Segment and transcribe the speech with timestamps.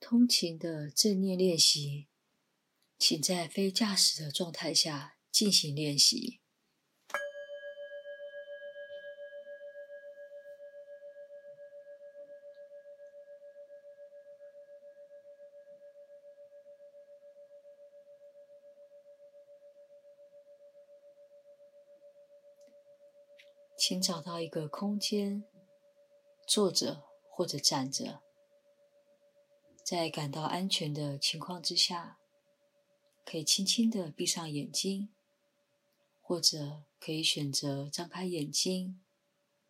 [0.00, 2.08] 通勤的正念练习，
[2.98, 6.40] 请在非驾驶的状态下进行练习。
[23.76, 25.44] 请找到一个空间，
[26.46, 28.29] 坐着或者站着。
[29.90, 32.20] 在感到安全的情况之下，
[33.24, 35.12] 可以轻轻地闭上眼睛，
[36.20, 39.02] 或者可以选择张开眼睛，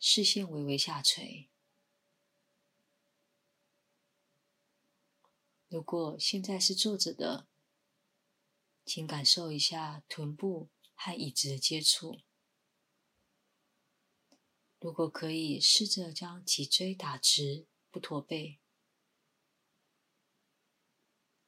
[0.00, 1.48] 视线微微下垂。
[5.68, 7.46] 如果现在是坐着的，
[8.84, 12.18] 请感受一下臀部和椅子的接触。
[14.80, 18.58] 如果可以，试着将脊椎打直，不驼背。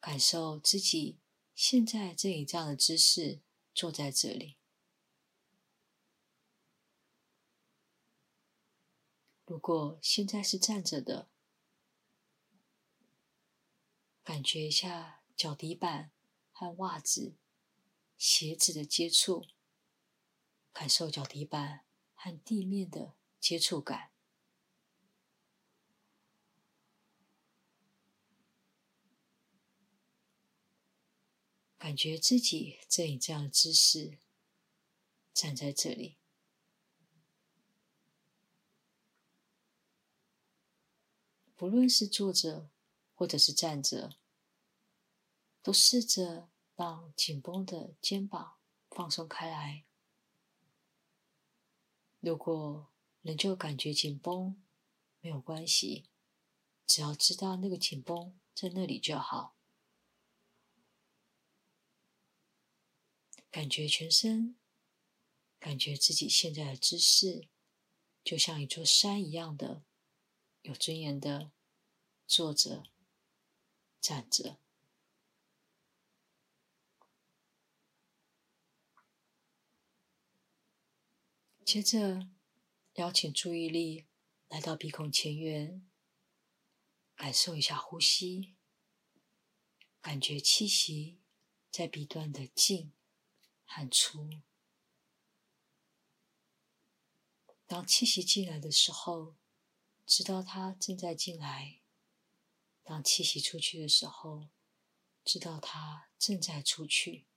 [0.00, 1.18] 感受自己
[1.54, 3.40] 现在正以这样的姿势
[3.74, 4.56] 坐在这里。
[9.44, 11.28] 如果现在是站着的，
[14.22, 16.12] 感觉一下脚底板
[16.52, 17.34] 和袜子、
[18.16, 19.46] 鞋子的接触，
[20.72, 24.09] 感受脚底板和地面的接触感。
[31.90, 34.16] 感觉自己正以这样的姿势
[35.34, 36.18] 站在这里，
[41.56, 42.70] 不论是坐着
[43.12, 44.16] 或者是站着，
[45.64, 49.84] 都试着让紧绷的肩膀放松开来。
[52.20, 52.86] 如果
[53.22, 54.62] 仍旧感觉紧绷，
[55.20, 56.08] 没有关系，
[56.86, 59.56] 只要知道那个紧绷在那里就好。
[63.50, 64.56] 感觉全身，
[65.58, 67.48] 感觉自己现在的姿势，
[68.22, 69.84] 就像一座山一样的
[70.62, 71.50] 有尊严的
[72.28, 72.84] 坐着、
[74.00, 74.60] 站着。
[81.64, 82.28] 接着，
[82.94, 84.06] 邀请注意力
[84.48, 85.88] 来到鼻孔前缘，
[87.16, 88.54] 感受一下呼吸，
[90.00, 91.20] 感觉气息
[91.70, 92.92] 在鼻端的进。
[93.72, 94.28] 喊出。
[97.68, 99.36] 当气息进来的时候，
[100.04, 101.80] 知道它正在进来；
[102.82, 104.48] 当气息出去的时候，
[105.24, 107.28] 知道它正在出去。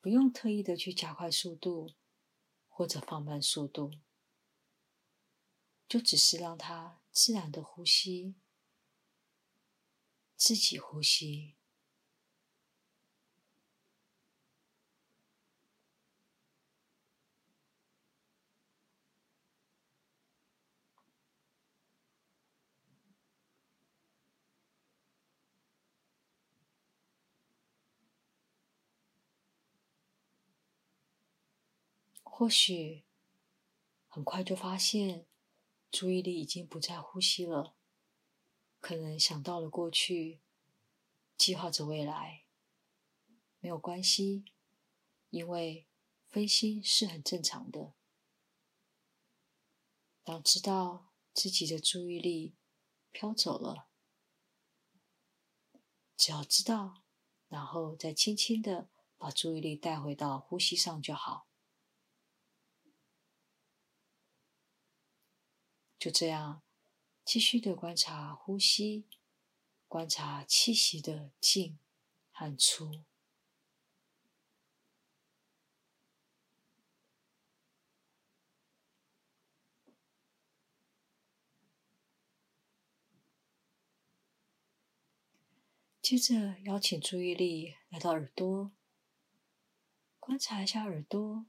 [0.00, 1.94] 不用特意的去加快速度，
[2.70, 3.92] 或者放慢速度，
[5.86, 8.34] 就只是让它自然的呼吸，
[10.36, 11.55] 自己呼吸。
[32.28, 33.06] 或许
[34.08, 35.26] 很快就发现，
[35.90, 37.74] 注意力已经不在呼吸了，
[38.78, 40.42] 可能想到了过去，
[41.38, 42.44] 计划着未来，
[43.58, 44.44] 没有关系，
[45.30, 45.86] 因为
[46.28, 47.94] 分心是很正常的。
[50.22, 52.56] 当知道自己的注意力
[53.12, 53.88] 飘走了，
[56.16, 57.04] 只要知道，
[57.48, 61.46] 然后再轻轻的把注意力带回到呼吸上就好。
[66.06, 66.62] 就这样，
[67.24, 69.08] 继续的观察呼吸，
[69.88, 71.80] 观察气息的进
[72.30, 73.02] 和出。
[86.00, 88.70] 接着，邀请注意力来到耳朵，
[90.20, 91.46] 观察一下耳朵，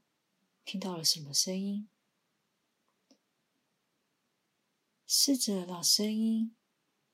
[0.64, 1.88] 听到了什么声音？
[5.10, 6.54] 试着让声音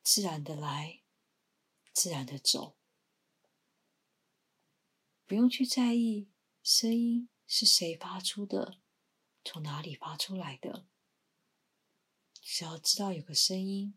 [0.03, 1.05] 自然的来，
[1.93, 2.77] 自然的走，
[5.25, 6.29] 不用去在意
[6.61, 8.81] 声音是谁发出的，
[9.45, 10.89] 从哪里发出来的。
[12.43, 13.97] 只要知道有个声音，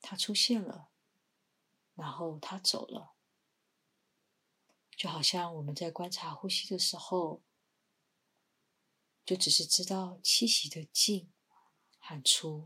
[0.00, 0.90] 它出现了，
[1.92, 3.16] 然后它走了，
[4.96, 7.44] 就好像我们在观察呼吸的时候，
[9.26, 11.30] 就只是知道气息的进。
[12.08, 12.64] 喊出。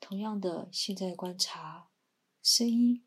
[0.00, 1.90] 同样的，现在观察
[2.42, 3.06] 声音，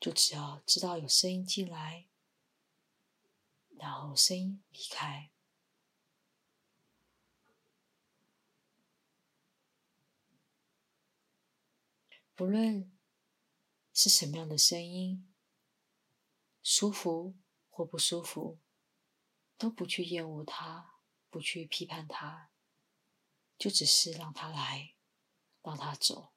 [0.00, 2.08] 就只要知道有声音进来，
[3.78, 5.30] 然后声音离开。
[12.34, 12.90] 不论
[13.94, 15.32] 是什么样的声音，
[16.60, 17.36] 舒服
[17.68, 18.58] 或不舒服，
[19.56, 20.96] 都不去厌恶它，
[21.28, 22.49] 不去批判它，
[23.60, 24.94] 就只是让它来，
[25.62, 26.32] 让它走。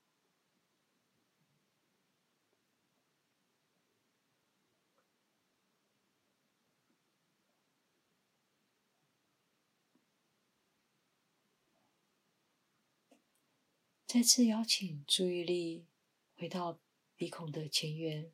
[14.06, 15.88] 再次邀请注意力。
[16.36, 16.78] 回到
[17.16, 18.34] 鼻孔的前缘，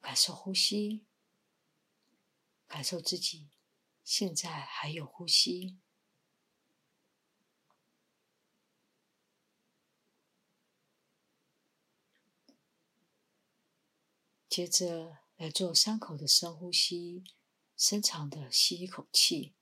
[0.00, 1.06] 感受呼吸，
[2.66, 3.48] 感受自己
[4.04, 5.81] 现在还有呼吸。
[14.52, 17.24] 接着来做三口的深呼吸，
[17.74, 19.54] 深长的吸一口气，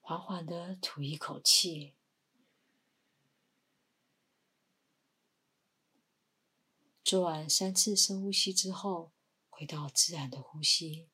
[0.00, 1.94] 缓缓的吐一口气。
[7.04, 9.12] 做完三次深呼吸之后，
[9.50, 11.10] 回到自然的呼吸。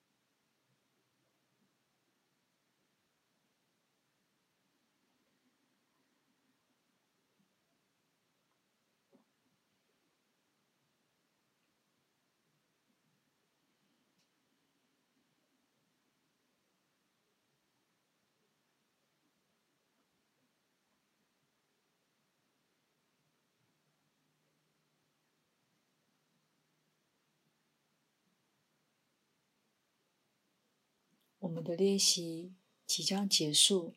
[31.45, 32.55] 我们的练习
[32.87, 33.93] 即将结束，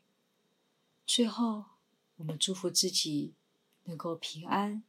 [1.05, 1.63] 最后，
[2.17, 3.35] 我们祝福自己
[3.85, 4.83] 能够平安、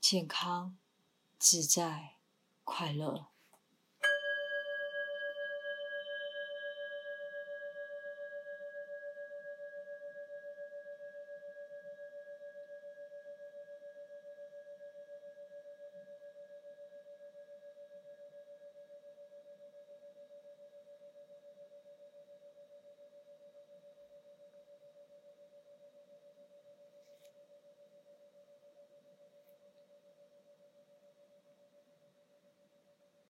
[0.00, 0.74] 健康、
[1.38, 2.14] 自在、
[2.64, 3.26] 快乐。